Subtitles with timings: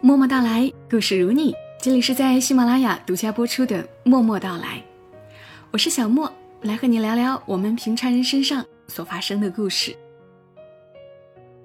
[0.00, 1.52] 默默到来，故事如你。
[1.80, 4.78] 这里是在喜马拉雅独家播出的《默默到来》，
[5.72, 9.96] 我是小莫，来和你聊聊我们平常人身上所发生的故事。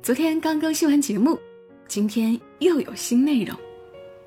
[0.02, 1.38] 昨天刚更新完节目，
[1.88, 3.56] 今天又有新内容，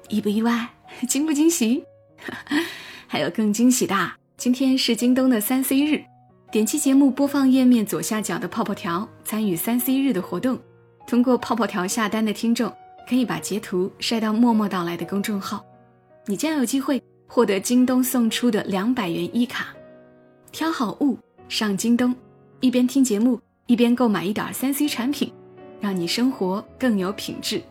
[0.09, 0.69] 意不意外？
[1.09, 1.83] 惊不惊喜？
[3.09, 4.13] 还有更惊喜的！
[4.37, 6.01] 今天是京东的三 C 日，
[6.53, 10.61] 点击节目播放页面左下角的泡泡条，参与三 C 日的活动。
[11.07, 12.71] 通过泡泡条下单的听众，
[13.09, 15.65] 可以把截图晒到“默默到来”的公众号，
[16.27, 19.69] 你将有机会获得京东送出的两百元一卡。
[20.53, 21.19] 挑好物
[21.49, 22.15] 上京东，
[22.61, 25.33] 一边听节目一边购买一点三 C 产品，
[25.81, 27.63] 让你生活更有品质。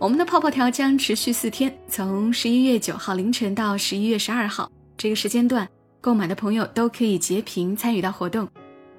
[0.00, 5.68] 我们的泡泡条将持续四天，从十一月九号凌晨到十一月十二号这个时间段，
[6.00, 8.48] 购买的朋友都可以截屏参与到活动。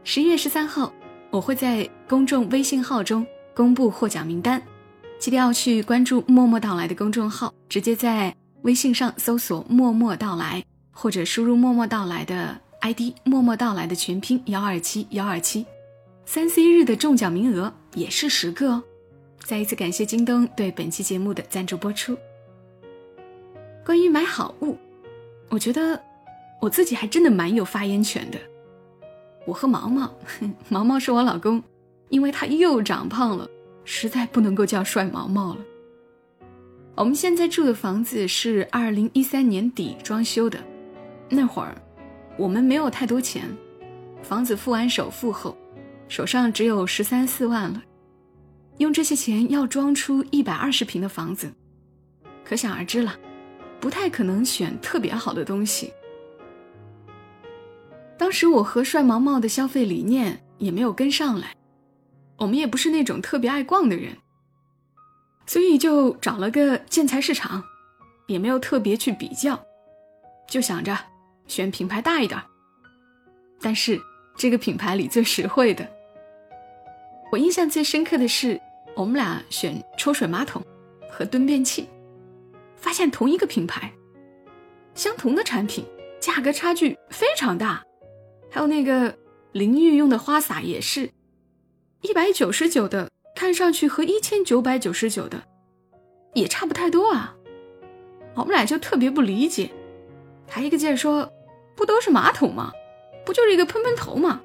[0.04, 0.92] 十一月十三号，
[1.30, 4.62] 我会在公众微信号中公布获奖名单，
[5.20, 15.66] 记得要去关注“默默到来”的公众号，直接在微信上搜索“默默到来”或者输入“默默到来”的 ID“ 默默到来”的全拼幺二七幺二七，
[16.26, 18.84] 三 C 日的中奖名额也是十个哦。
[19.42, 22.18] 再一次感谢京东对本期节目的赞助播出。
[23.86, 24.78] 关于买好物，
[25.50, 26.02] 我觉得
[26.60, 28.38] 我自己还真的蛮有发言权的。
[29.46, 30.14] 我和毛毛，
[30.70, 31.64] 毛毛是我老公，
[32.10, 33.50] 因为他又长胖了，
[33.86, 35.60] 实在不能够叫帅毛毛了。
[36.96, 40.60] 我们现在住的房子是二零一三年底装修的，
[41.30, 41.74] 那会儿
[42.38, 43.44] 我们没有太多钱，
[44.22, 45.58] 房子付完首付后，
[46.10, 47.82] 手上只有十三四万了。
[48.80, 51.50] 用这些钱要装出一百二十平的房子，
[52.44, 53.16] 可想而知了，
[53.80, 55.94] 不太可能选特别好的东西。
[58.20, 61.56] 当时我和帅毛毛的消费理念也没有跟上来，
[62.38, 64.16] 我们也不是那种特别爱逛的人，
[65.48, 67.64] 所以就找了个建材市场，
[68.28, 69.58] 也没有特别去比较，
[70.50, 70.96] 就想着
[71.48, 72.40] 选品牌大一点，
[73.62, 74.00] 但是
[74.36, 75.90] 这个品牌里最实惠的。
[77.32, 78.60] 我印象最深刻的是。
[78.96, 80.62] 我们俩选抽水马桶
[81.10, 81.88] 和蹲便器，
[82.76, 83.90] 发现同一个品牌，
[84.94, 85.86] 相同的产品，
[86.20, 87.82] 价格差距非常大。
[88.50, 89.18] 还有那个
[89.52, 91.12] 淋浴用的花洒也是，
[92.02, 95.44] 一百九十九的看上去和一千九百九十九的
[96.34, 97.36] 也差不太多啊。
[98.36, 99.70] 我们俩就特别不理解，
[100.48, 101.32] 他一个劲儿说
[101.76, 102.72] ：“不都是马桶吗？
[103.26, 104.42] 不就是一个喷喷头吗？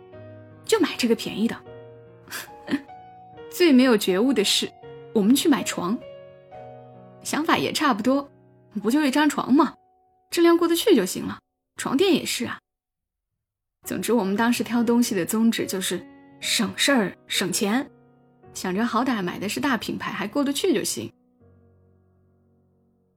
[0.65, 1.57] 就买这个便宜的。
[3.51, 4.71] ”最没有觉悟的是，
[5.13, 5.97] 我们去买床，
[7.23, 8.29] 想法也差不多，
[8.83, 9.75] 不就一张床吗？
[10.31, 11.39] 质量过得去就行了。
[11.77, 12.59] 床垫也是啊。
[13.85, 16.05] 总之，我们当时挑东西的宗旨就是
[16.41, 17.87] 省事儿、省钱，
[18.55, 21.13] 想着好歹买的是大品牌，还过得去就行。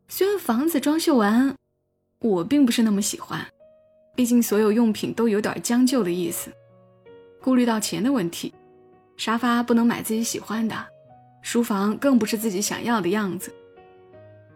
[0.09, 1.55] 虽然房子装修完，
[2.19, 3.45] 我并不是那么喜欢，
[4.13, 6.51] 毕竟所有用品都有点将就的意思，
[7.41, 8.53] 顾虑到钱的问题。
[9.15, 10.75] 沙发不能买自己喜欢的，
[11.41, 13.53] 书房更不是自己想要的样子。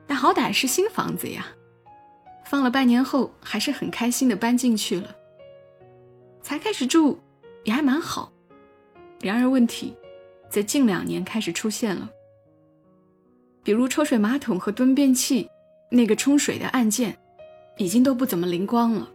[0.06, 1.48] 但好歹是新房子呀，
[2.46, 5.16] 放了半年后还是很开心的搬进去了。
[6.42, 7.20] 才开始住
[7.64, 8.32] 也还蛮好，
[9.22, 9.96] 然而问题
[10.50, 12.10] 在近两年开始出现了，
[13.64, 15.50] 比如抽水马桶和蹲便器
[15.90, 17.18] 那个冲水的按键
[17.78, 19.10] 已经都不怎么灵光了，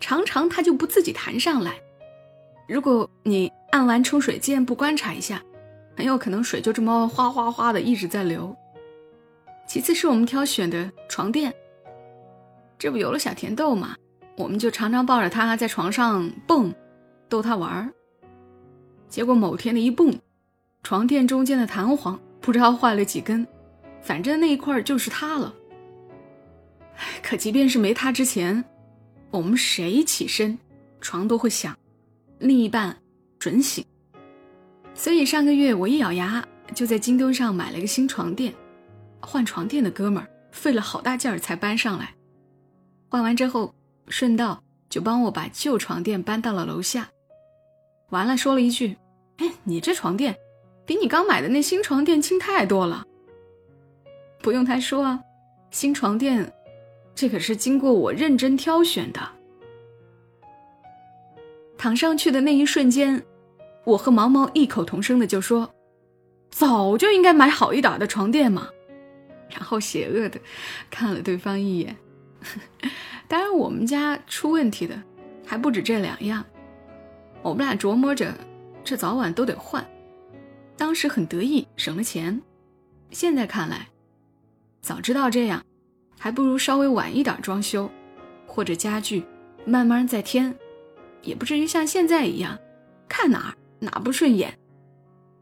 [0.00, 1.80] 常常它就不自己弹上来。
[2.68, 5.42] 如果你按完冲水键不观察一下，
[5.96, 8.56] 很有可能水就这么哗哗哗的一直在流。
[9.66, 11.54] 其次是我们挑选的床垫，
[12.78, 13.96] 这不有了小甜豆嘛，
[14.40, 16.74] 我们就常常抱着它在床上蹦，
[17.28, 17.92] 逗它玩儿。
[19.06, 20.18] 结果某天的一蹦，
[20.82, 23.46] 床垫中间的弹簧不知道坏了几根，
[24.00, 25.54] 反正那一块就是塌了。
[27.22, 28.64] 可即便是没塌之前，
[29.30, 30.58] 我们谁起身，
[31.02, 31.76] 床都会响，
[32.38, 32.96] 另一半。
[33.38, 33.82] 准醒，
[34.94, 38.54] 所以上个月我一咬牙就在京东上买了个新床垫。
[39.18, 42.14] 换床垫的哥们儿费了好大劲儿才搬上来，
[43.08, 43.74] 换完之后
[44.10, 47.08] 顺道就帮我把旧床垫搬到了楼下。
[48.10, 48.96] 完了说了一句
[49.38, 50.36] ：“哎，你这床垫
[50.84, 53.04] 比你刚买的那新床垫轻太多了。”
[54.42, 55.20] 不用他说啊，
[55.70, 56.52] 新床垫
[57.14, 59.20] 这可是经过我认真挑选的。
[61.78, 63.24] 躺上去的那一瞬间。
[63.84, 65.68] 我和毛毛异口同声的就说
[66.50, 68.68] ：“早就应该买好一点的床垫嘛。”
[69.48, 70.38] 然后邪恶的
[70.90, 71.96] 看了对方一眼。
[73.28, 75.00] 当然，我们家出问题的
[75.46, 76.44] 还不止这两样。
[77.42, 78.34] 我们俩琢磨着，
[78.84, 79.86] 这早晚都得换。
[80.76, 82.40] 当时很得意，省了钱。
[83.10, 83.88] 现在看来，
[84.80, 85.64] 早知道这样，
[86.18, 87.90] 还不如稍微晚一点装修，
[88.46, 89.24] 或者家具
[89.64, 90.54] 慢慢再添，
[91.22, 92.58] 也不至于像现在一样，
[93.08, 94.56] 看哪儿哪不顺眼。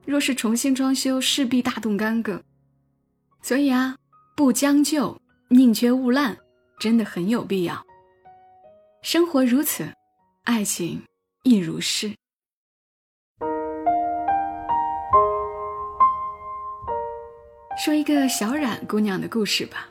[0.05, 2.43] 若是重新装修，势必大动干戈。
[3.43, 3.97] 所以啊，
[4.35, 6.37] 不将就，宁缺毋滥，
[6.79, 7.85] 真的很有必要。
[9.03, 9.89] 生活如此，
[10.45, 11.03] 爱情
[11.43, 12.13] 亦如是。
[17.85, 19.89] 说一个小冉姑娘的故事吧。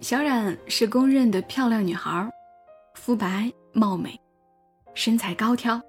[0.00, 2.28] 小冉是公认的漂亮女孩，
[2.94, 4.18] 肤白貌美，
[4.94, 5.80] 身材高挑，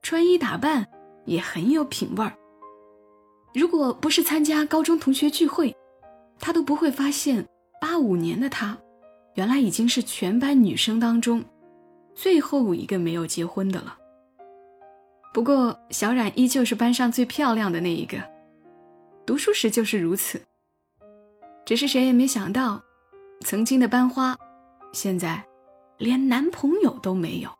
[0.00, 0.86] 穿衣打扮
[1.26, 2.32] 也很有品味儿。
[3.52, 5.76] 如果不是参加高中同学聚会，
[6.38, 7.46] 她都不会发现
[7.80, 8.78] 八五年的她，
[9.34, 11.44] 原来已经是全班女生当中
[12.14, 13.98] 最后一个没有结婚的了。
[15.32, 18.16] 不过，小冉依旧是班上最漂亮的那一个。
[19.26, 20.40] 读书时就是如此，
[21.64, 22.80] 只是谁也没想到，
[23.40, 24.36] 曾经的班花，
[24.92, 25.44] 现在
[25.98, 27.50] 连男朋友都没有。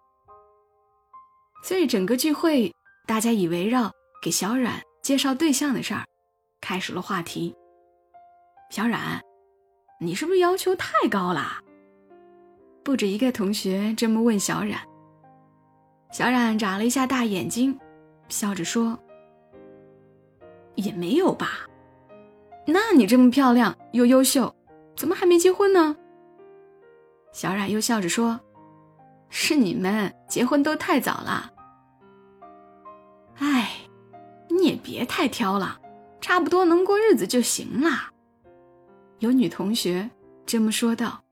[1.65, 2.73] 所以整个聚会，
[3.09, 3.91] 大家以围绕
[4.23, 6.05] 给小冉介绍对象的事儿，
[6.61, 7.53] 开始了话题。
[8.71, 9.21] 小冉，
[9.99, 11.61] 你是不是要求太高了？
[12.85, 14.79] 不止一个同学这么问小冉。
[16.13, 17.77] 小冉眨了一下大眼睛，
[18.29, 18.97] 笑着说。
[20.75, 21.69] 也没有吧，
[22.67, 24.55] 那你这么漂亮又优秀，
[24.97, 25.97] 怎么还没结婚呢？
[27.33, 28.39] 小冉又笑着说
[29.31, 31.51] ：“是你们结婚都太早了。”
[33.39, 33.71] 哎，
[34.49, 35.81] 你也别太挑了，
[36.21, 38.13] 差不多能过日子就行了。
[39.21, 40.11] 有女同学
[40.45, 41.24] 这么说道。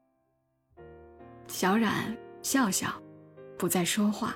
[1.52, 1.92] 小冉
[2.40, 2.88] 笑笑，
[3.58, 4.34] 不再说话。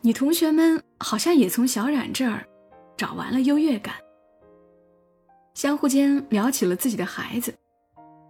[0.00, 2.42] 女同学们好像也从小冉这儿。
[2.96, 3.96] 找完了优越感，
[5.54, 7.52] 相互间聊起了自己的孩子，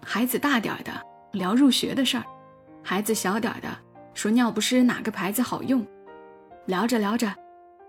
[0.02, 0.92] 孩子大点的
[1.32, 2.24] 聊入学的事儿，
[2.82, 3.68] 孩子小点的
[4.14, 5.86] 说尿不湿哪个牌子好用，
[6.66, 7.34] 聊着聊着，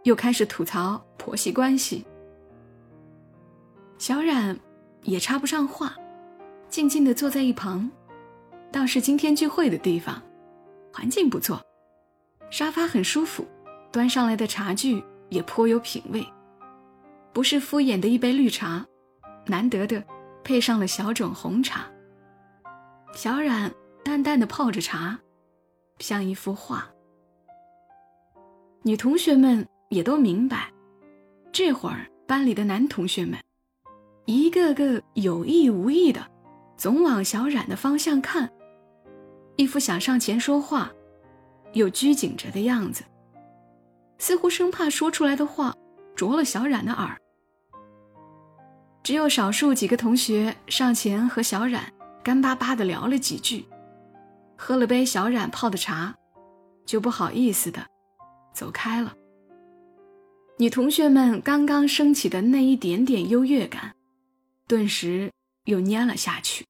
[0.03, 2.05] 又开始吐槽婆媳关系。
[3.97, 4.59] 小冉
[5.03, 5.95] 也插不上话，
[6.67, 7.89] 静静的坐在一旁。
[8.73, 10.19] 倒是今天聚会的地方，
[10.91, 11.61] 环境不错，
[12.49, 13.45] 沙发很舒服，
[13.91, 16.25] 端上来的茶具也颇有品味。
[17.31, 18.83] 不是敷衍的一杯绿茶，
[19.45, 20.03] 难得的
[20.43, 21.85] 配上了小种红茶。
[23.13, 23.71] 小冉
[24.03, 25.19] 淡淡的泡着茶，
[25.99, 26.89] 像一幅画。
[28.81, 30.73] 女同学们也都明白，
[31.51, 33.37] 这会儿班里的男同学们，
[34.25, 36.25] 一个个有意无意的，
[36.75, 38.51] 总往小冉的方向看，
[39.55, 40.91] 一副想上前说话，
[41.73, 43.03] 又拘谨着的样子，
[44.17, 45.75] 似乎生怕说出来的话
[46.15, 47.17] 啄了小冉的耳。
[49.03, 51.91] 只有少数几个同学上前和小冉
[52.23, 53.65] 干巴巴的聊了几句，
[54.57, 56.15] 喝了杯小冉泡的茶，
[56.85, 57.85] 就不好意思的
[58.53, 59.13] 走开了。
[60.57, 63.93] 女同学们刚刚升起的那一点点优越感，
[64.67, 65.31] 顿时
[65.65, 66.65] 又蔫了下去。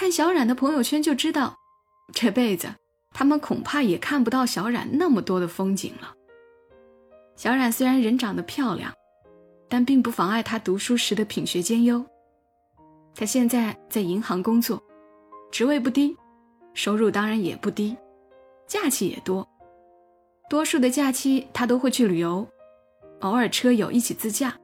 [0.00, 1.58] 看小冉的朋友圈就知道，
[2.14, 2.74] 这辈子
[3.10, 6.14] 他们恐怕也看不到小冉那么多的风景了。
[7.36, 8.90] 小冉虽然人长得漂亮。
[9.68, 12.02] 但并不妨碍她读书时的品学兼优。
[13.14, 14.82] 她现在在银行工作，
[15.52, 16.16] 职位不低，
[16.72, 17.94] 收入当然也不低，
[18.66, 19.46] 假期也多。
[20.48, 22.48] 多数的假期她都会去旅游，
[23.20, 24.56] 偶尔车友一起自驾。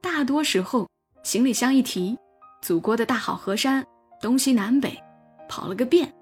[0.00, 0.88] 大多时候
[1.22, 2.18] 行李箱一提，
[2.62, 3.86] 祖国的大好河山
[4.20, 5.00] 东西南北
[5.48, 6.12] 跑了个遍，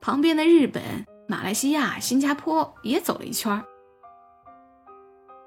[0.00, 0.82] 旁边的日本、
[1.28, 3.64] 马来西亚、新加坡也走了一圈儿。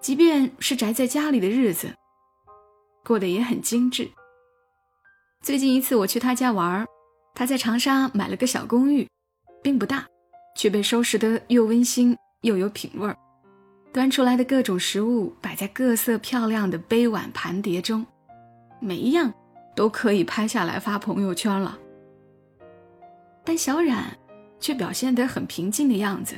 [0.01, 1.93] 即便是宅在家里的日子，
[3.05, 4.09] 过得也很精致。
[5.41, 6.85] 最近一次我去他家玩，
[7.35, 9.07] 他在长沙买了个小公寓，
[9.61, 10.05] 并不大，
[10.55, 13.17] 却被收拾得又温馨又有品味儿。
[13.91, 18.05] 端出来的各种食物摆在各色漂亮的杯碗盘碟中，
[18.79, 19.33] 每一样
[19.75, 21.77] 都可以拍下来发朋友圈了。
[23.43, 24.05] 但小冉
[24.59, 26.35] 却表现得很平静的样子，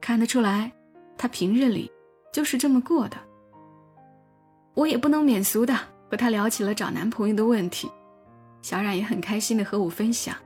[0.00, 0.72] 看得出来，
[1.16, 1.90] 他平日里。
[2.30, 3.16] 就是这么过的。
[4.74, 5.74] 我也不能免俗的
[6.10, 7.90] 和她聊起了找男朋友的问题，
[8.60, 10.36] 小冉也很开心的和我分享。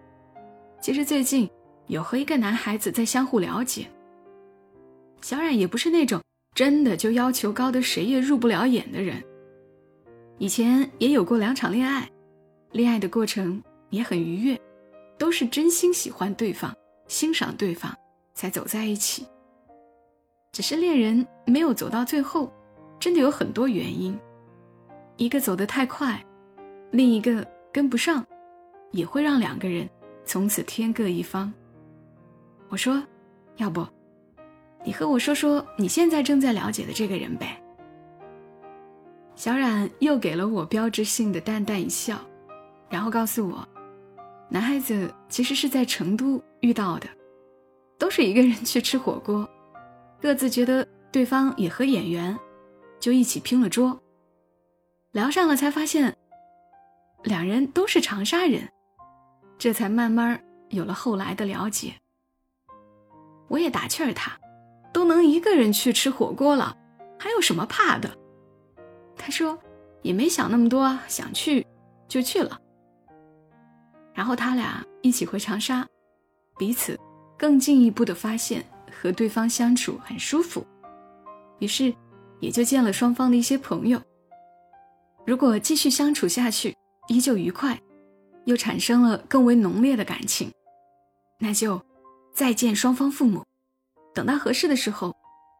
[0.80, 1.50] 其实最近
[1.88, 3.88] 有和一个男孩子在相互了解。
[5.23, 6.23] 小冉也不是那种
[6.54, 9.23] 真的就要求高的谁也入不了眼的人。
[10.42, 12.11] 以前也有过两场恋爱，
[12.72, 14.61] 恋爱的过程也很愉悦，
[15.16, 16.75] 都是真心喜欢对方、
[17.06, 17.96] 欣赏对方
[18.34, 19.25] 才走在一起。
[20.50, 22.52] 只是恋人没有走到最后，
[22.99, 24.18] 真的有很多原因。
[25.16, 26.20] 一个走得太快，
[26.90, 28.26] 另一个跟不上，
[28.90, 29.88] 也会让两个人
[30.25, 31.54] 从此天各一方。
[32.68, 33.00] 我说，
[33.58, 33.87] 要不，
[34.84, 37.62] 你和我说说你现在正在了解的这个人呗。
[39.42, 42.16] 小冉又给了我标志性的淡淡一笑，
[42.88, 43.68] 然后告诉我，
[44.49, 47.08] 男孩子其实是在成都遇到的，
[47.99, 49.50] 都是一个人去吃火锅，
[50.20, 52.38] 各自觉得对方也合眼缘，
[53.00, 54.00] 就一起拼了桌。
[55.11, 56.16] 聊上了才发现，
[57.25, 58.70] 两人都是长沙人，
[59.58, 61.94] 这才慢慢有了后来的了解。
[63.49, 64.38] 我也打趣儿他，
[64.92, 66.76] 都能一个人去吃火锅了，
[67.18, 68.22] 还有什么怕的？
[69.25, 69.57] 他说
[70.02, 71.64] ：“也没想那么多啊，想去
[72.09, 72.61] 就去了。”
[74.12, 75.87] 然后他俩一起回长沙，
[76.59, 76.99] 彼此
[77.38, 80.67] 更进一步的发现和对方相处很舒服，
[81.61, 81.95] 于是
[82.41, 84.02] 也就见了双方的一些朋友。
[85.25, 86.76] 如果继续相处下去
[87.07, 87.81] 依旧愉快，
[88.45, 90.50] 又产生了更为浓烈的感情，
[91.38, 91.81] 那就
[92.35, 93.45] 再见双方父母，
[94.12, 95.14] 等到合适的时候，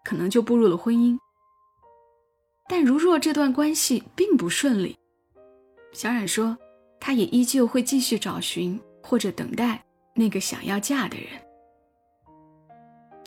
[0.05, 1.17] 可能就步入了婚姻。
[2.73, 4.97] 但如若这段关系并不顺利，
[5.93, 6.57] 小冉说，
[6.99, 11.27] 她也依旧会继续找寻或者等待那个想要嫁的人。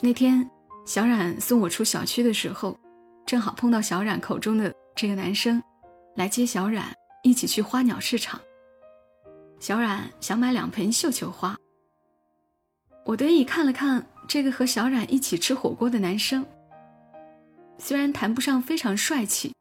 [0.00, 0.50] 那天，
[0.84, 2.76] 小冉送我出小区的时候，
[3.24, 5.62] 正好碰到小冉口中的这个男生，
[6.16, 8.40] 来接小冉一起去花鸟市场。
[9.60, 11.56] 小冉想买两盆绣球花。
[13.04, 16.44] 我得意看了看这个和小冉一起吃火锅的男生。
[17.78, 19.52] 虽然谈不上非常帅气，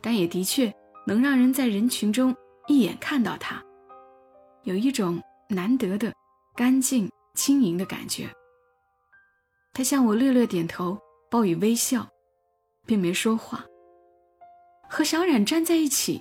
[0.00, 0.72] 但也的确
[1.06, 2.34] 能让人在人群中
[2.68, 3.62] 一眼看到他，
[4.62, 6.12] 有一种难得的
[6.56, 8.28] 干净轻盈的感觉。
[9.72, 10.98] 他向我略略点头，
[11.30, 12.08] 报以微笑，
[12.86, 13.64] 并没说话。
[14.88, 16.20] 和小冉站在一起，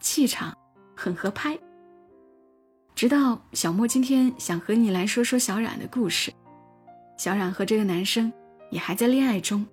[0.00, 0.56] 气场
[0.96, 1.58] 很合拍。
[2.94, 6.32] 直到小莫今天想和你来说说小冉的故事，
[7.18, 8.32] 小冉和这个男生
[8.70, 9.66] 也还在恋爱中。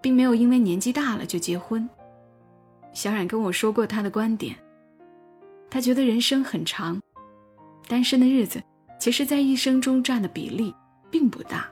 [0.00, 1.88] 并没有因为年纪大了就结婚。
[2.92, 4.56] 小冉跟我说过他的观点，
[5.68, 7.00] 他觉得人生很长，
[7.86, 8.62] 单身的日子
[8.98, 10.74] 其实在一生中占的比例
[11.10, 11.70] 并不大。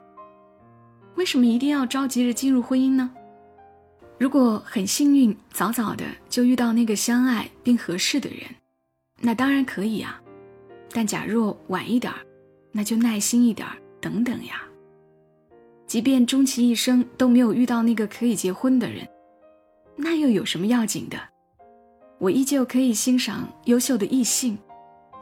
[1.15, 3.09] 为什么一定要着急着进入婚姻呢？
[4.17, 8.41] 如果很幸运，早早的就遇到那个相爱并合适的人，
[9.19, 10.21] 那当然可以啊。
[10.91, 12.13] 但假若晚一点
[12.71, 13.67] 那就耐心一点
[13.99, 14.64] 等等呀。
[15.95, 19.07] 即便终其一生都没有遇到那个可以结婚的人，
[19.95, 21.17] 那又有什么要紧的？
[22.17, 24.57] 我依旧可以欣赏优秀的异性，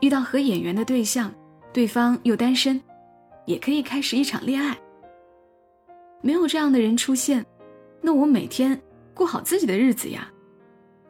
[0.02, 1.32] 遇到合眼缘的对象，
[1.72, 2.82] 对方又单身，
[3.46, 4.76] 也可以开始一场恋爱。
[6.24, 7.46] 没有这样的人出现，
[8.02, 8.82] 那我每天
[9.14, 10.28] 过好自己的日子呀，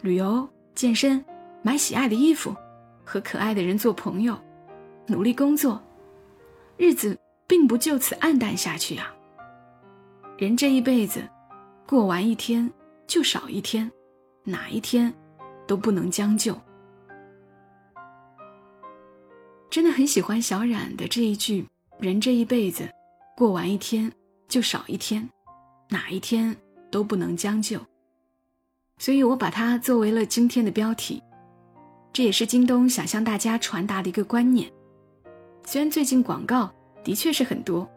[0.02, 1.24] 旅游、健身、
[1.62, 2.54] 买喜爱的衣服，
[3.06, 4.38] 和可爱的人做朋友，
[5.08, 5.82] 努力工作，
[6.76, 7.18] 日子
[7.48, 9.10] 并不就此黯淡下去呀。
[10.36, 11.22] 人这一辈子，
[11.88, 12.70] 过完一天
[13.06, 13.90] 就少一天，
[14.44, 15.14] 哪一天
[15.68, 16.60] 都不能将就。
[19.70, 21.68] 真的很喜欢小冉的这一句
[22.02, 22.90] ：“人这一辈子，
[23.38, 24.12] 过完一天
[24.48, 25.30] 就少一天，
[25.90, 26.56] 哪一天
[26.90, 27.80] 都不能将就。”
[28.98, 31.22] 所以我把它作为了今天的标题。
[32.12, 34.72] 这也是京东想向大家传达的一个观念。
[35.64, 36.74] 虽然最近广告
[37.04, 37.88] 的确是很多，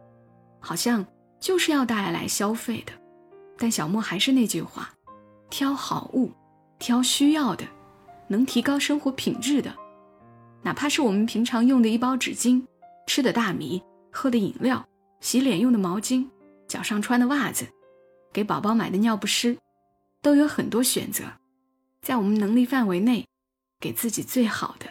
[0.61, 1.03] 好像。
[1.39, 2.93] 就是要带来消费的，
[3.59, 4.91] 但小莫还是那句话：
[5.51, 6.33] 挑好物，
[6.79, 7.65] 挑需要的，
[8.29, 9.75] 能提高生活品质的，
[10.63, 12.65] 哪怕是我们平常用的一包纸巾、
[13.07, 14.85] 吃的大米、喝的饮料、
[15.21, 16.29] 洗脸用的毛巾、
[16.67, 17.67] 脚上穿的袜子、
[18.33, 19.57] 给宝宝买的尿不湿，
[20.23, 21.25] 都有很多选择，
[22.03, 23.25] 在我们能力范围内，
[23.79, 24.87] 给自己最好的，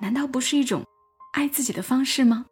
[0.00, 0.84] 难道不是一种
[1.32, 2.46] 爱自己的方式吗？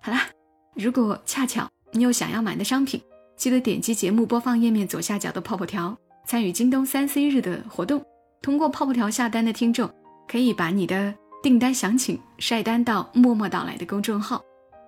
[0.00, 0.28] 好啦。
[0.74, 3.00] 如果恰巧你有想要买的商品，
[3.36, 8.02] 记得点击节目播放页面左下角的泡泡条，参与京东三 C 日的活动。
[8.40, 9.88] 通过泡泡条下单的听众，
[10.26, 14.42] 可以把你的订单详情晒单到“默默到来”的公众号，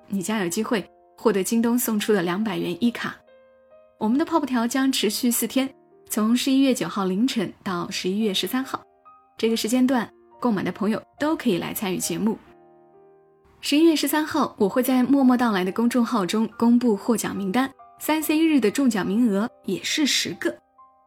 [0.08, 0.84] 你将有机会
[1.16, 3.14] 获得京东送出的两百元一卡。
[3.98, 5.72] 我们的泡泡条将持续四天，
[6.08, 8.82] 从十一月九号凌晨到十一月十三号，
[9.36, 10.10] 这个时间段
[10.40, 12.38] 购买的朋友都可以来参与节目。
[13.66, 20.54] 十一月十三号，我会在“默默到来”的公众号中公布获奖名单，三 C 日的中奖名额也是十个。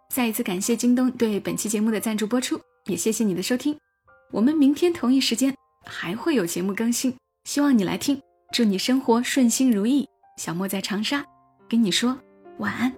[0.10, 3.78] 再一次感谢京东对本期节目的赞助播出，也谢谢你的收听。
[4.32, 8.20] 我们明天同一时间还会有节目更新，希望你来听。
[8.52, 10.08] 祝你生活顺心如意。
[10.38, 11.24] 小莫在长沙，
[11.70, 12.18] 跟你说
[12.58, 12.92] 晚安。